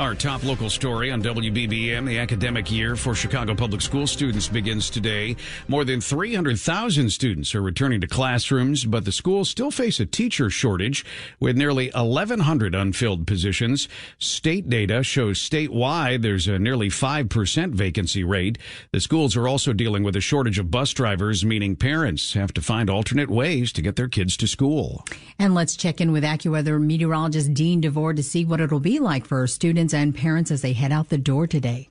Our 0.00 0.14
top 0.14 0.42
local 0.44 0.70
story 0.70 1.10
on 1.10 1.22
WBBM, 1.22 2.06
the 2.06 2.20
academic 2.20 2.70
year 2.70 2.96
for 2.96 3.14
Chicago 3.14 3.54
Public 3.54 3.82
School 3.82 4.06
students 4.06 4.48
begins 4.48 4.88
today. 4.88 5.36
More 5.68 5.84
than 5.84 6.00
300,000 6.00 7.10
students 7.10 7.54
are 7.54 7.60
returning 7.60 8.00
to 8.00 8.06
classrooms, 8.06 8.86
but 8.86 9.04
the 9.04 9.12
schools 9.12 9.50
still 9.50 9.70
face 9.70 10.00
a 10.00 10.06
teacher 10.06 10.48
shortage 10.48 11.04
with 11.38 11.58
nearly 11.58 11.90
1,100 11.90 12.74
unfilled 12.74 13.26
positions. 13.26 13.88
State 14.18 14.70
data 14.70 15.02
shows 15.02 15.38
statewide 15.38 16.22
there's 16.22 16.48
a 16.48 16.58
nearly 16.58 16.88
5% 16.88 17.72
vacancy 17.72 18.24
rate. 18.24 18.56
The 18.92 19.00
schools 19.00 19.36
are 19.36 19.46
also 19.46 19.74
dealing 19.74 20.02
with 20.02 20.16
a 20.16 20.22
shortage 20.22 20.58
of 20.58 20.70
bus 20.70 20.94
drivers, 20.94 21.44
meaning 21.44 21.76
parents 21.76 22.32
have 22.32 22.54
to 22.54 22.62
find 22.62 22.88
alternate 22.88 23.28
ways 23.28 23.70
to 23.72 23.82
get 23.82 23.96
their 23.96 24.08
kids 24.08 24.38
to 24.38 24.46
school. 24.46 25.04
And 25.38 25.54
let's 25.54 25.76
check 25.76 26.00
in 26.00 26.10
with 26.10 26.24
AccuWeather 26.24 26.80
meteorologist 26.80 27.52
Dean 27.52 27.82
DeVore 27.82 28.14
to 28.14 28.22
see 28.22 28.46
what 28.46 28.62
it'll 28.62 28.80
be 28.80 28.98
like 28.98 29.26
for 29.26 29.40
our 29.40 29.46
students 29.46 29.89
and 29.92 30.14
parents 30.14 30.50
as 30.50 30.62
they 30.62 30.72
head 30.72 30.92
out 30.92 31.08
the 31.08 31.18
door 31.18 31.46
today 31.46 31.88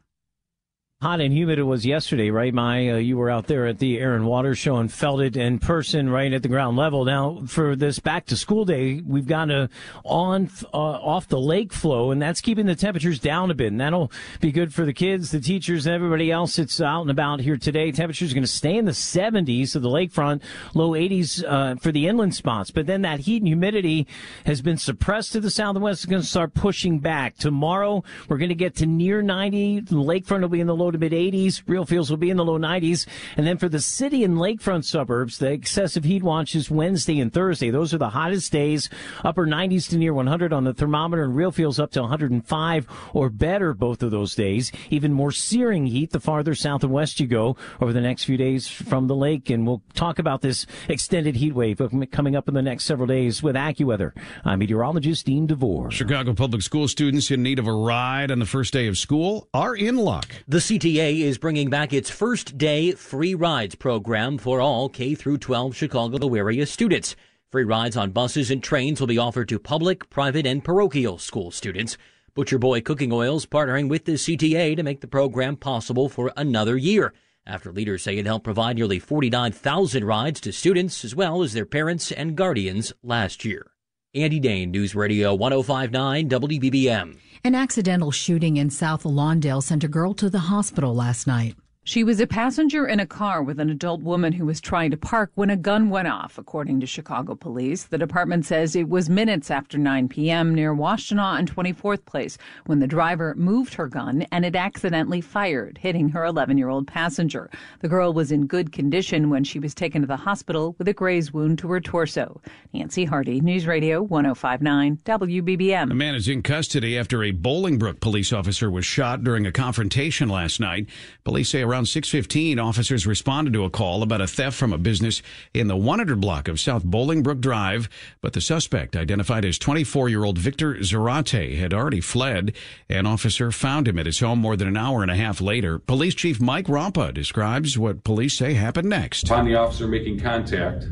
hot 1.02 1.22
and 1.22 1.33
humid 1.33 1.58
it 1.58 1.64
was 1.64 1.86
yesterday, 1.86 2.30
right? 2.30 2.53
My, 2.53 2.89
uh, 2.89 2.97
you 2.97 3.16
were 3.16 3.30
out 3.30 3.47
there 3.47 3.66
at 3.67 3.80
the 3.80 3.97
Air 4.00 4.16
and 4.16 4.28
Water 4.28 4.53
Show 4.53 4.75
and 4.75 4.92
felt 4.92 5.22
it 5.22 5.38
in 5.38 5.58
person, 5.58 6.09
right 6.09 6.33
at 6.33 6.44
the 6.44 6.50
ground 6.50 6.75
level. 6.75 7.05
Now, 7.05 7.42
for 7.47 7.78
this 7.78 8.00
back 8.00 8.25
to 8.25 8.36
school 8.36 8.66
day, 8.66 9.02
we've 9.08 9.25
got 9.25 9.50
a 9.50 9.70
on 10.03 10.50
uh, 10.73 10.77
off 10.77 11.30
the 11.30 11.39
lake 11.39 11.72
flow, 11.72 12.11
and 12.11 12.22
that's 12.22 12.42
keeping 12.42 12.66
the 12.66 12.75
temperatures 12.75 13.17
down 13.17 13.50
a 13.50 13.53
bit. 13.53 13.67
And 13.67 13.80
that'll 13.80 14.11
be 14.42 14.52
good 14.52 14.73
for 14.73 14.83
the 14.83 14.92
kids, 14.92 15.31
the 15.31 15.39
teachers, 15.39 15.86
and 15.86 15.95
everybody 15.95 16.31
else 16.31 16.58
that's 16.58 16.81
out 16.81 17.03
and 17.03 17.11
about 17.11 17.39
here 17.39 17.55
today. 17.55 17.94
Temperatures 17.94 18.33
are 18.33 18.36
going 18.36 18.43
to 18.43 18.48
stay 18.52 18.76
in 18.76 18.83
the 18.83 18.92
70s 18.92 19.77
of 19.77 19.82
the 19.82 19.88
lakefront, 19.88 20.42
low 20.73 20.89
80s 20.89 21.45
uh, 21.48 21.76
for 21.76 21.93
the 21.93 22.09
inland 22.09 22.36
spots. 22.36 22.71
But 22.71 22.88
then 22.88 23.04
that 23.04 23.21
heat 23.21 23.42
and 23.42 23.48
humidity 23.48 24.05
has 24.45 24.61
been 24.61 24.76
suppressed 24.76 25.32
to 25.32 25.39
the 25.39 25.49
south 25.49 25.77
and 25.77 25.83
west. 25.83 26.04
It's 26.04 26.11
going 26.11 26.21
to 26.21 26.27
start 26.27 26.54
pushing 26.54 26.99
back. 26.99 27.38
Tomorrow, 27.38 28.04
we're 28.27 28.38
going 28.38 28.49
to 28.49 28.55
get 28.55 28.76
to 28.76 28.86
near 28.86 29.21
90. 29.21 29.80
The 29.80 29.95
lakefront 29.95 30.42
will 30.42 30.49
be 30.49 30.59
in 30.59 30.67
the 30.67 30.76
low 30.76 30.89
low 30.89 30.92
to 30.92 30.98
mid 30.98 31.11
80s. 31.11 31.61
Real 31.67 31.86
feels 31.86 32.10
will 32.10 32.17
be 32.17 32.32
in 32.32 32.38
the 32.38 32.45
low 32.45 32.58
90s. 32.58 33.05
And 33.38 33.45
then 33.45 33.58
for 33.58 33.70
the 33.70 33.80
city 33.80 34.23
and 34.23 34.38
lakefront 34.38 34.86
suburbs, 34.86 35.38
the 35.38 35.52
excessive 35.52 36.04
heat 36.04 36.23
watch 36.23 36.55
is 36.55 36.72
Wednesday 36.72 37.20
and 37.20 37.32
Thursday. 37.32 37.70
Those 37.70 37.94
are 37.94 38.00
the 38.00 38.10
hottest 38.10 38.52
days. 38.52 38.89
Upper 39.23 39.45
90s 39.45 39.88
to 39.89 39.98
near 39.98 40.14
100 40.14 40.52
on 40.52 40.64
the 40.64 40.73
thermometer 40.73 41.23
and 41.23 41.36
real 41.36 41.52
feels 41.52 41.80
up 41.80 41.92
to 41.92 42.02
105 42.02 42.88
or 43.14 43.30
better 43.30 43.73
both 43.73 44.02
of 44.02 44.10
those 44.10 44.33
days. 44.33 44.72
Even 44.89 45.14
more 45.14 45.32
searing 45.32 45.86
heat 45.86 46.10
the 46.11 46.20
farther 46.20 46.55
south 46.55 46.83
and 46.83 46.92
west 46.92 47.20
you 47.20 47.27
go 47.27 47.56
over 47.80 47.94
the 47.94 48.02
next 48.02 48.23
few 48.23 48.38
days 48.38 48.67
from 48.67 49.08
the 49.08 49.16
lake. 49.16 49.50
And 49.52 49.67
we'll 49.67 49.83
talk 49.94 50.17
about 50.17 50.42
this 50.42 50.66
extended 50.88 51.36
heat 51.36 51.54
wave 51.54 51.80
coming 52.11 52.36
up 52.36 52.48
in 52.48 52.56
the 52.56 52.61
next 52.64 52.86
several 52.86 53.08
days 53.08 53.44
with 53.44 53.56
AccuWeather. 53.56 54.14
I'm 54.44 54.60
meteorologist 54.60 55.27
Dean 55.27 55.45
DeVore. 55.45 55.92
Chicago 55.92 56.33
Public 56.33 56.64
School 56.64 56.88
students 56.88 57.30
in 57.30 57.44
need 57.44 57.60
of 57.60 57.67
a 57.67 57.73
ride 57.73 58.32
on 58.32 58.39
the 58.39 58.45
first 58.48 58.73
day 58.73 58.88
of 58.88 58.98
school 58.98 59.48
are 59.54 59.76
in 59.76 59.95
luck. 59.95 60.27
The 60.48 60.60
CTA 60.79 61.19
is 61.19 61.37
bringing 61.37 61.69
back 61.69 61.91
its 61.91 62.09
first 62.09 62.57
day 62.57 62.93
free 62.93 63.35
rides 63.35 63.75
program 63.75 64.37
for 64.37 64.61
all 64.61 64.87
K 64.87 65.13
through 65.13 65.39
12 65.39 65.75
Chicago 65.75 66.33
area 66.33 66.65
students. 66.65 67.17
Free 67.51 67.65
rides 67.65 67.97
on 67.97 68.11
buses 68.11 68.49
and 68.49 68.63
trains 68.63 69.01
will 69.01 69.07
be 69.07 69.17
offered 69.17 69.49
to 69.49 69.59
public, 69.59 70.09
private, 70.09 70.45
and 70.45 70.63
parochial 70.63 71.17
school 71.17 71.51
students. 71.51 71.97
Butcher 72.33 72.57
Boy 72.57 72.79
Cooking 72.79 73.11
Oils 73.11 73.45
partnering 73.45 73.89
with 73.89 74.05
the 74.05 74.13
CTA 74.13 74.77
to 74.77 74.83
make 74.83 75.01
the 75.01 75.07
program 75.07 75.57
possible 75.57 76.07
for 76.07 76.31
another 76.37 76.77
year. 76.77 77.13
After 77.45 77.73
leaders 77.73 78.03
say 78.03 78.17
it 78.17 78.25
helped 78.25 78.45
provide 78.45 78.77
nearly 78.77 78.99
49,000 78.99 80.05
rides 80.05 80.39
to 80.39 80.53
students 80.53 81.03
as 81.03 81.13
well 81.13 81.43
as 81.43 81.51
their 81.51 81.65
parents 81.65 82.09
and 82.09 82.37
guardians 82.37 82.93
last 83.03 83.43
year. 83.43 83.71
Andy 84.19 84.39
Dahn, 84.39 84.71
News 84.71 84.95
Radio 84.95 85.33
1059 85.33 86.27
WBBM. 86.30 87.17
An 87.45 87.55
accidental 87.55 88.11
shooting 88.11 88.57
in 88.57 88.69
South 88.69 89.03
Lawndale 89.03 89.63
sent 89.63 89.85
a 89.85 89.87
girl 89.87 90.13
to 90.15 90.30
the 90.30 90.39
hospital 90.39 90.93
last 90.93 91.25
night. 91.25 91.55
She 91.89 92.04
was 92.04 92.20
a 92.20 92.27
passenger 92.27 92.86
in 92.86 93.00
a 93.00 93.08
car 93.08 93.42
with 93.42 93.60
an 93.60 93.72
adult 93.72 94.04
woman 94.04 94.32
who 94.32 94.45
was 94.45 94.61
trying 94.61 94.92
to 94.92 94.95
park 94.95 95.32
when 95.33 95.50
a 95.50 95.58
gun 95.58 95.89
went 95.89 96.08
off, 96.08 96.38
according 96.38 96.82
to 96.82 96.86
Chicago 96.86 97.33
police. 97.33 97.86
The 97.86 97.98
department 97.98 98.45
says 98.45 98.76
it 98.76 98.88
was 98.88 99.10
minutes 99.10 99.50
after 99.50 99.76
9 99.76 100.08
p.m. 100.08 100.54
near 100.54 100.76
Washtenaw 100.76 101.39
and 101.39 101.52
24th 101.52 102.05
Place 102.05 102.38
when 102.67 102.77
the 102.77 102.86
driver 102.86 103.33
moved 103.36 103.73
her 103.73 103.88
gun 103.88 104.22
and 104.32 104.45
it 104.45 104.55
accidentally 104.55 105.20
fired, 105.20 105.80
hitting 105.80 106.10
her 106.10 106.26
11 106.26 106.60
year 106.60 106.70
old 106.70 106.86
passenger. 106.86 107.50
The 107.80 107.88
girl 107.88 108.14
was 108.14 108.32
in 108.32 108.45
good 108.45 108.71
condition 108.71 109.32
when 109.32 109.44
she 109.44 109.58
was 109.58 109.73
taken 109.73 110.02
to 110.02 110.08
the 110.08 110.16
hospital 110.16 110.76
with 110.77 110.88
a 110.88 110.94
graze 110.94 111.33
wound 111.33 111.58
to 111.58 111.71
her 111.71 111.82
torso. 111.82 112.39
Nancy 112.71 113.06
Harty, 113.06 113.42
News 113.42 113.66
Radio 113.66 114.04
1059 114.04 115.00
WBBM. 115.06 115.89
A 115.89 115.95
man 115.95 116.14
is 116.14 116.27
in 116.27 116.44
custody 116.44 117.00
after 117.00 117.23
a 117.23 117.32
Bolingbrook 117.32 118.00
police 118.00 118.32
officer 118.32 118.70
was 118.70 118.86
shot 118.86 119.23
during 119.23 119.48
a 119.48 119.52
confrontation 119.52 120.30
last 120.30 120.60
night. 120.60 120.86
Police 121.23 121.50
say 121.50 121.64
around 121.64 121.78
around 121.79 121.85
6:15, 121.85 122.59
officers 122.59 123.07
responded 123.07 123.53
to 123.53 123.63
a 123.63 123.69
call 123.69 124.03
about 124.03 124.19
a 124.19 124.27
theft 124.27 124.57
from 124.57 124.73
a 124.73 124.77
business 124.77 125.21
in 125.53 125.67
the 125.67 125.77
100 125.77 126.19
block 126.19 126.49
of 126.49 126.59
South 126.59 126.83
Bolingbrook 126.83 127.39
Drive, 127.39 127.87
but 128.19 128.33
the 128.33 128.41
suspect, 128.41 128.97
identified 128.97 129.45
as 129.45 129.57
24-year-old 129.57 130.38
Victor 130.38 130.75
Zarate, 130.75 131.57
had 131.57 131.73
already 131.73 132.01
fled. 132.01 132.53
An 132.89 133.06
officer 133.06 133.50
found 133.50 133.88
him 133.88 133.97
at 133.97 134.07
his 134.07 134.19
home 134.19 134.39
more 134.39 134.57
than 134.57 134.67
an 134.67 134.75
hour 134.75 135.01
and 135.03 135.09
a 135.09 135.15
half 135.15 135.39
later. 135.39 135.79
Police 135.79 136.15
Chief 136.15 136.41
Mike 136.41 136.65
Rompa 136.65 137.13
describes 137.13 137.77
what 137.77 138.03
police 138.03 138.33
say 138.33 138.56
happened 138.56 138.89
next. 138.89 139.29
Upon 139.29 139.45
the 139.45 139.56
officer 139.56 139.88
making 139.88 140.19
contact 140.19 140.83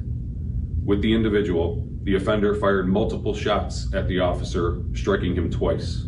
with 0.86 1.02
the 1.02 1.14
individual, 1.14 1.86
the 2.04 2.16
offender 2.16 2.56
fired 2.56 2.88
multiple 2.88 3.36
shots 3.36 3.94
at 3.94 4.08
the 4.08 4.22
officer, 4.22 4.82
striking 4.94 5.36
him 5.36 5.52
twice. 5.52 6.06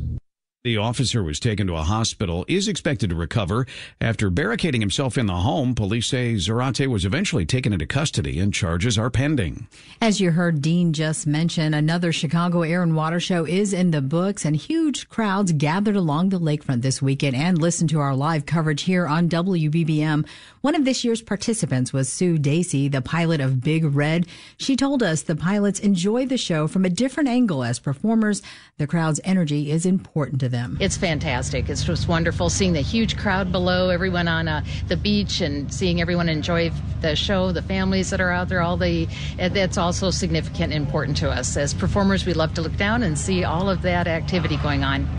The 0.66 0.76
officer 0.76 1.24
was 1.24 1.40
taken 1.40 1.68
to 1.68 1.78
a 1.78 1.84
hospital, 1.84 2.44
is 2.50 2.68
expected 2.68 3.12
to 3.12 3.16
recover. 3.16 3.66
After 4.02 4.30
barricading 4.30 4.82
himself 4.82 5.18
in 5.18 5.26
the 5.26 5.38
home, 5.38 5.74
police 5.74 6.08
say 6.08 6.34
Zarate 6.34 6.86
was 6.88 7.06
eventually 7.06 7.46
taken 7.46 7.72
into 7.72 7.86
custody 7.86 8.42
and 8.42 8.54
charges 8.54 8.98
are 8.98 9.10
pending. 9.10 9.70
As 10.02 10.20
you 10.20 10.32
heard 10.32 10.62
Dean 10.62 10.92
just 10.92 11.26
mention, 11.26 11.74
another 11.74 12.12
Chicago 12.12 12.64
Air 12.64 12.84
and 12.84 12.94
Water 12.94 13.22
Show 13.22 13.46
is 13.46 13.72
in 13.72 13.92
the 13.92 14.02
books 14.02 14.44
and 14.44 14.54
huge 14.54 15.08
crowds 15.08 15.54
gathered 15.54 15.96
along 15.96 16.28
the 16.28 16.42
lakefront 16.42 16.82
this 16.82 17.02
weekend 17.02 17.38
and 17.38 17.58
listened 17.58 17.90
to 17.92 18.02
our 18.02 18.14
live 18.14 18.46
coverage 18.46 18.82
here 18.82 19.08
on 19.08 19.30
WBBM. 19.30 20.28
One 20.60 20.76
of 20.76 20.84
this 20.84 21.06
year's 21.06 21.22
participants 21.22 21.94
was 21.94 22.12
Sue 22.12 22.38
Dacey, 22.38 22.90
the 22.90 23.02
pilot 23.02 23.40
of 23.40 23.62
Big 23.62 23.86
Red. 23.86 24.28
She 24.58 24.76
told 24.76 25.04
us 25.04 25.22
the 25.22 25.38
pilots 25.38 25.80
enjoy 25.80 26.26
the 26.26 26.38
show 26.38 26.68
from 26.68 26.84
a 26.84 26.90
different 26.90 27.30
angle 27.30 27.64
as 27.64 27.80
performers. 27.80 28.42
The 28.78 28.88
crowd's 28.88 29.22
energy 29.24 29.72
is 29.72 29.86
important 29.86 30.42
to 30.42 30.49
them. 30.50 30.78
It's 30.80 30.98
fantastic. 30.98 31.70
It's 31.70 31.84
just 31.84 32.08
wonderful 32.08 32.50
seeing 32.50 32.74
the 32.74 32.82
huge 32.82 33.18
crowd 33.18 33.52
below, 33.52 33.90
everyone 33.90 34.28
on 34.28 34.48
uh, 34.48 34.64
the 34.88 34.98
beach, 34.98 35.42
and 35.42 35.74
seeing 35.74 36.02
everyone 36.02 36.30
enjoy 36.30 36.72
the 37.02 37.16
show, 37.16 37.52
the 37.52 37.62
families 37.62 38.10
that 38.10 38.20
are 38.20 38.32
out 38.32 38.50
there. 38.50 38.62
All 38.62 38.78
the 38.78 39.08
that's 39.38 39.78
also 39.78 40.10
significant 40.12 40.74
and 40.74 40.86
important 40.86 41.18
to 41.18 41.30
us 41.30 41.56
as 41.56 41.74
performers. 41.74 42.26
We 42.26 42.34
love 42.34 42.54
to 42.56 42.62
look 42.62 42.76
down 42.78 43.04
and 43.04 43.18
see 43.18 43.44
all 43.44 43.70
of 43.70 43.82
that 43.84 44.08
activity 44.08 44.58
going 44.58 44.84
on. 44.84 45.19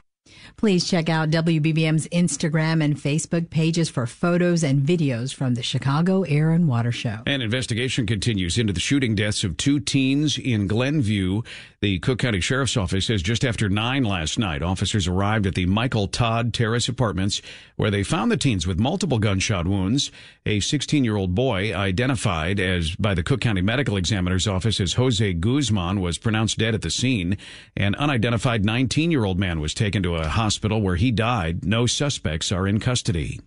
Please 0.61 0.87
check 0.87 1.09
out 1.09 1.31
WBBM's 1.31 2.07
Instagram 2.09 2.85
and 2.85 2.95
Facebook 2.95 3.49
pages 3.49 3.89
for 3.89 4.05
photos 4.05 4.63
and 4.63 4.83
videos 4.83 5.33
from 5.33 5.55
the 5.55 5.63
Chicago 5.63 6.21
Air 6.25 6.51
and 6.51 6.69
Water 6.69 6.93
Show. 6.93 7.21
An 7.25 7.41
investigation 7.41 8.05
continues 8.05 8.59
into 8.59 8.75
the 8.75 8.79
shooting 8.79 9.15
deaths 9.15 9.43
of 9.43 9.57
two 9.57 9.81
teens 9.81 10.37
in 10.37 10.67
Glenview. 10.67 11.41
The 11.81 11.99
Cook 12.01 12.19
County 12.19 12.43
Sheriff's 12.43 12.77
Office 12.77 13.07
says 13.07 13.23
just 13.23 13.43
after 13.43 13.71
nine 13.71 14.05
last 14.05 14.39
night, 14.39 14.63
officers 14.63 15.09
arrived 15.09 15.47
at 15.47 15.55
the 15.55 15.65
Michael 15.65 16.09
Todd 16.09 16.53
Terrace 16.53 16.91
Apartments 16.91 17.41
where 17.77 17.91
they 17.91 18.03
found 18.03 18.31
the 18.31 18.37
teens 18.37 18.67
with 18.67 18.79
multiple 18.79 19.19
gunshot 19.19 19.67
wounds. 19.67 20.11
A 20.45 20.61
16 20.61 21.05
year 21.05 21.17
old 21.17 21.35
boy 21.35 21.75
identified 21.75 22.61
as 22.61 22.95
by 22.97 23.15
the 23.15 23.23
Cook 23.23 23.41
County 23.41 23.63
Medical 23.63 23.97
Examiner's 23.97 24.47
Office 24.47 24.79
as 24.79 24.93
Jose 24.93 25.33
Guzman 25.33 26.03
was 26.03 26.19
pronounced 26.19 26.59
dead 26.59 26.75
at 26.75 26.83
the 26.83 26.91
scene. 26.91 27.39
An 27.79 27.95
unidentified 27.95 28.63
19 28.63 29.11
year 29.11 29.25
old 29.25 29.39
man 29.39 29.59
was 29.59 29.73
taken 29.73 30.03
to 30.03 30.17
a 30.17 30.29
hospital 30.29 30.50
where 30.59 30.97
he 30.97 31.11
died. 31.11 31.65
No 31.65 31.87
suspects 31.87 32.53
are 32.53 32.67
in 32.67 32.81
custody. 32.81 33.41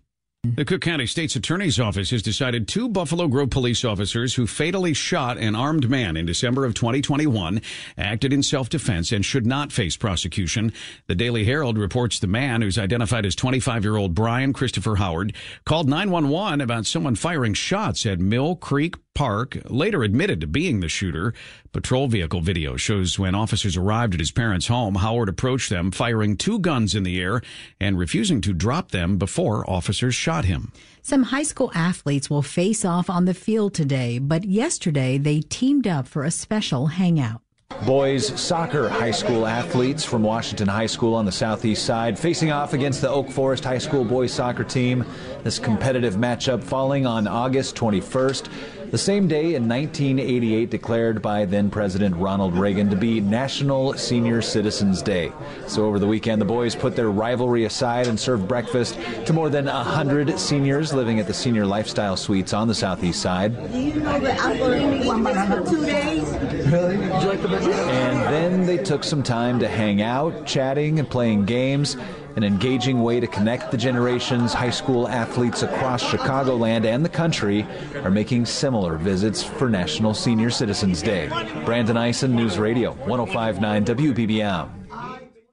The 0.46 0.66
Cook 0.66 0.82
County 0.82 1.06
State's 1.06 1.38
Attorney's 1.38 1.80
Office 1.80 2.10
has 2.10 2.22
decided 2.22 2.68
two 2.68 2.90
Buffalo 2.90 3.30
Grove 3.30 3.50
police 3.50 3.86
officers 3.86 4.36
who 4.36 4.46
fatally 4.46 4.94
shot 4.94 5.38
an 5.38 5.56
armed 5.56 5.90
man 5.90 6.18
in 6.18 6.26
December 6.26 6.66
of 6.66 6.74
2021 6.74 7.62
acted 7.98 8.34
in 8.34 8.44
self-defense 8.44 9.14
and 9.14 9.24
should 9.24 9.46
not 9.46 9.72
face 9.72 9.96
prosecution. 9.96 10.74
The 11.08 11.16
Daily 11.16 11.46
Herald 11.46 11.78
reports 11.78 12.20
the 12.20 12.28
man, 12.28 12.62
who's 12.62 12.78
identified 12.78 13.26
as 13.26 13.38
25-year-old 13.38 14.16
Brian 14.16 14.52
Christopher 14.52 14.98
Howard, 14.98 15.34
called 15.66 15.88
911 15.88 16.60
about 16.60 16.86
someone 16.86 17.16
firing 17.16 17.54
shots 17.54 18.06
at 18.06 18.20
Mill 18.20 18.58
Creek 18.58 18.96
Park, 19.16 19.58
later 19.66 20.04
admitted 20.04 20.42
to 20.42 20.48
being 20.48 20.80
the 20.80 20.90
shooter. 20.90 21.34
Patrol 21.72 22.08
vehicle 22.08 22.42
video 22.42 22.78
shows 22.78 23.20
when 23.20 23.36
officers 23.36 23.78
arrived 23.78 24.16
at 24.16 24.20
his 24.20 24.32
parents' 24.32 24.68
home, 24.68 24.96
Howard 24.96 25.30
approached 25.30 25.70
them, 25.70 25.92
firing 25.92 26.36
two 26.36 26.58
guns 26.60 26.96
in 26.96 27.04
the 27.04 27.22
air 27.22 27.42
and 27.80 28.00
refusing 28.00 28.42
to 28.42 28.54
drop 28.54 28.92
them 28.92 29.18
before 29.18 29.70
officers 29.70 30.16
shot 30.16 30.46
him. 30.46 30.72
Some 31.04 31.24
high 31.24 31.44
school 31.44 31.72
athletes 31.76 32.30
will 32.30 32.42
face 32.42 32.84
off 32.84 33.10
on 33.10 33.26
the 33.26 33.34
field 33.34 33.74
today, 33.74 34.18
but 34.18 34.46
yesterday 34.46 35.18
they 35.18 35.42
teamed 35.42 35.86
up 35.86 36.08
for 36.08 36.24
a 36.24 36.32
special 36.32 36.88
hangout. 36.88 37.42
Boys 37.86 38.40
soccer 38.40 38.88
high 38.88 39.12
school 39.12 39.46
athletes 39.46 40.06
from 40.06 40.24
Washington 40.24 40.70
High 40.70 40.86
School 40.86 41.16
on 41.16 41.26
the 41.26 41.32
southeast 41.32 41.86
side 41.86 42.18
facing 42.18 42.50
off 42.50 42.74
against 42.74 43.02
the 43.02 43.10
Oak 43.10 43.30
Forest 43.30 43.66
High 43.66 43.80
School 43.80 44.06
boys 44.06 44.32
soccer 44.32 44.64
team. 44.64 45.04
This 45.44 45.60
competitive 45.60 46.16
matchup 46.16 46.64
falling 46.64 47.06
on 47.06 47.28
August 47.28 47.76
21st 47.76 48.48
the 48.94 48.98
same 49.00 49.28
day 49.28 49.56
in 49.56 49.68
1988 49.68 50.70
declared 50.70 51.20
by 51.20 51.46
then 51.46 51.68
President 51.72 52.16
Ronald 52.16 52.54
Reagan 52.54 52.92
to 52.92 52.96
be 52.96 53.20
National 53.20 53.96
Senior 53.96 54.40
Citizens 54.40 55.02
Day. 55.02 55.32
So 55.66 55.86
over 55.86 55.98
the 55.98 56.06
weekend, 56.06 56.40
the 56.40 56.46
boys 56.46 56.76
put 56.76 56.96
their 56.96 57.10
rivalry 57.10 57.66
aside 57.66 58.06
and 58.06 58.20
served 58.20 58.48
breakfast 58.48 59.00
to 59.26 59.34
more 59.34 59.50
than 59.50 59.66
100 59.66 60.38
seniors 60.38 60.94
living 60.94 61.20
at 61.20 61.26
the 61.26 61.34
Senior 61.34 61.66
Lifestyle 61.66 62.16
Suites 62.16 62.54
on 62.54 62.68
the 62.68 62.76
southeast 62.76 63.20
side. 63.20 63.56
Do 63.72 63.80
you 63.80 63.96
know 63.96 64.20
that 64.20 64.40
I'm 64.40 64.58
going 64.60 65.24
to 65.24 65.30
be 65.32 65.56
for 65.56 65.72
two 65.72 65.86
days? 65.88 66.30
Really? 66.72 66.98
And 66.98 68.32
then 68.32 68.68
they 68.68 68.78
took 68.78 69.04
some 69.04 69.24
time 69.24 69.58
to 69.58 69.68
hang 69.68 70.04
out, 70.04 70.46
chatting 70.46 71.00
and 71.00 71.10
playing 71.10 71.46
games 71.46 71.98
an 72.36 72.44
engaging 72.44 73.02
way 73.04 73.20
to 73.20 73.28
connect 73.28 73.72
the 73.72 73.78
generations. 73.78 74.54
High 74.54 74.70
school 74.70 75.08
athletes 75.08 75.64
across 75.64 76.04
Chicagoland 76.04 76.86
and 76.86 77.04
the 77.04 77.10
country 77.10 77.66
are 78.04 78.10
making 78.10 78.46
similar 78.46 78.98
visits 78.98 79.44
for 79.44 79.70
National 79.70 80.14
Senior 80.14 80.50
Citizens 80.50 81.02
Day. 81.02 81.28
Brandon 81.66 81.98
Eisen, 81.98 82.36
News 82.36 82.58
Radio, 82.58 82.94
1059 82.94 83.86
WBBM. 83.86 84.84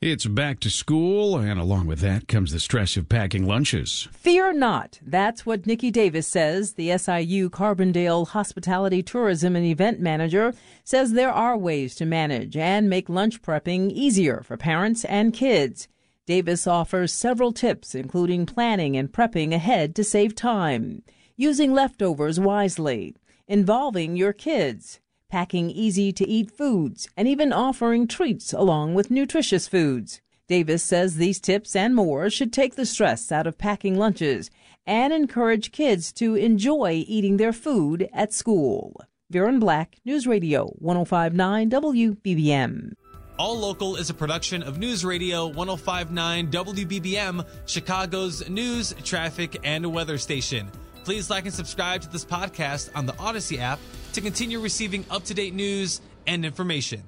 It's 0.02 0.24
back 0.24 0.60
to 0.60 0.70
school, 0.70 1.36
and 1.36 1.60
along 1.60 1.86
with 1.86 1.98
that 1.98 2.26
comes 2.26 2.52
the 2.52 2.58
stress 2.58 2.96
of 2.96 3.10
packing 3.10 3.46
lunches. 3.46 4.08
Fear 4.12 4.54
not. 4.54 4.98
That's 5.02 5.44
what 5.44 5.66
Nikki 5.66 5.90
Davis 5.90 6.26
says. 6.26 6.72
The 6.72 6.96
SIU 6.96 7.50
Carbondale 7.50 8.28
Hospitality 8.28 9.02
Tourism 9.02 9.54
and 9.56 9.66
Event 9.66 10.00
Manager 10.00 10.54
says 10.84 11.12
there 11.12 11.30
are 11.30 11.54
ways 11.54 11.94
to 11.96 12.06
manage 12.06 12.56
and 12.56 12.88
make 12.88 13.10
lunch 13.10 13.42
prepping 13.42 13.90
easier 13.90 14.40
for 14.42 14.56
parents 14.56 15.04
and 15.04 15.34
kids. 15.34 15.86
Davis 16.26 16.66
offers 16.66 17.12
several 17.12 17.52
tips, 17.52 17.94
including 17.94 18.46
planning 18.46 18.96
and 18.96 19.10
prepping 19.10 19.52
ahead 19.52 19.94
to 19.96 20.04
save 20.04 20.34
time, 20.34 21.02
using 21.36 21.72
leftovers 21.72 22.38
wisely, 22.38 23.16
involving 23.48 24.16
your 24.16 24.32
kids, 24.32 25.00
packing 25.28 25.70
easy 25.70 26.12
to 26.12 26.28
eat 26.28 26.50
foods, 26.50 27.08
and 27.16 27.26
even 27.26 27.52
offering 27.52 28.06
treats 28.06 28.52
along 28.52 28.94
with 28.94 29.10
nutritious 29.10 29.66
foods. 29.66 30.20
Davis 30.46 30.82
says 30.82 31.16
these 31.16 31.40
tips 31.40 31.76
and 31.76 31.94
more 31.94 32.28
should 32.28 32.52
take 32.52 32.74
the 32.74 32.84
stress 32.84 33.30
out 33.30 33.46
of 33.46 33.56
packing 33.56 33.96
lunches 33.96 34.50
and 34.86 35.12
encourage 35.12 35.72
kids 35.72 36.12
to 36.12 36.34
enjoy 36.34 37.04
eating 37.06 37.36
their 37.36 37.52
food 37.52 38.08
at 38.12 38.32
school. 38.32 39.00
Veron 39.32 39.60
Black, 39.60 39.96
News 40.04 40.26
Radio 40.26 40.66
1059 40.78 41.70
WBBM. 41.70 42.92
All 43.40 43.58
Local 43.58 43.96
is 43.96 44.10
a 44.10 44.14
production 44.14 44.62
of 44.62 44.76
News 44.76 45.02
Radio 45.02 45.46
1059 45.46 46.50
WBBM, 46.50 47.46
Chicago's 47.64 48.46
news, 48.50 48.94
traffic, 49.02 49.58
and 49.64 49.94
weather 49.94 50.18
station. 50.18 50.70
Please 51.04 51.30
like 51.30 51.46
and 51.46 51.54
subscribe 51.54 52.02
to 52.02 52.10
this 52.10 52.22
podcast 52.22 52.90
on 52.94 53.06
the 53.06 53.14
Audacy 53.14 53.58
app 53.58 53.78
to 54.12 54.20
continue 54.20 54.60
receiving 54.60 55.06
up 55.10 55.24
to 55.24 55.32
date 55.32 55.54
news 55.54 56.02
and 56.26 56.44
information. 56.44 57.02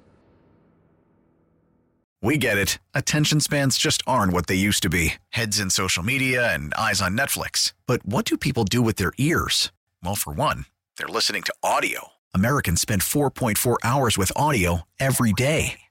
We 2.22 2.38
get 2.38 2.56
it. 2.56 2.78
Attention 2.94 3.40
spans 3.40 3.76
just 3.76 4.02
aren't 4.06 4.32
what 4.32 4.46
they 4.46 4.54
used 4.54 4.82
to 4.84 4.88
be 4.88 5.16
heads 5.28 5.60
in 5.60 5.68
social 5.68 6.02
media 6.02 6.50
and 6.54 6.72
eyes 6.72 7.02
on 7.02 7.14
Netflix. 7.14 7.74
But 7.84 8.06
what 8.06 8.24
do 8.24 8.38
people 8.38 8.64
do 8.64 8.80
with 8.80 8.96
their 8.96 9.12
ears? 9.18 9.70
Well, 10.02 10.14
for 10.14 10.32
one, 10.32 10.64
they're 10.96 11.08
listening 11.08 11.42
to 11.42 11.54
audio. 11.62 12.12
Americans 12.32 12.80
spend 12.80 13.02
4.4 13.02 13.76
hours 13.84 14.16
with 14.16 14.32
audio 14.34 14.86
every 14.98 15.34
day. 15.34 15.76